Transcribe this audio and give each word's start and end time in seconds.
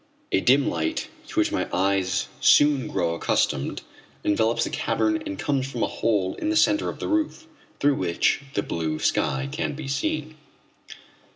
A 0.31 0.39
dim 0.39 0.67
light 0.67 1.09
to 1.27 1.39
which 1.39 1.51
my 1.51 1.67
eyes 1.71 2.27
soon 2.39 2.87
grow 2.87 3.13
accustomed 3.13 3.83
envelops 4.23 4.63
the 4.63 4.71
cavern 4.71 5.21
and 5.27 5.37
comes 5.37 5.67
from 5.69 5.83
a 5.83 5.87
hole 5.87 6.33
in 6.37 6.49
the 6.49 6.55
centre 6.55 6.89
of 6.89 6.97
the 6.97 7.07
roof, 7.07 7.45
through 7.79 7.93
which 7.93 8.41
the 8.55 8.63
blue 8.63 8.97
sky 8.97 9.47
can 9.51 9.73
be 9.75 9.87
seen. 9.87 10.37